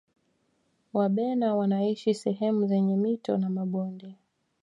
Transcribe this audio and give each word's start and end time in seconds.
wabena 0.93 1.55
wanaishi 1.55 2.13
sehemu 2.13 2.67
zenye 2.67 2.95
mito 2.97 3.37
na 3.37 3.49
mabonde 3.49 4.15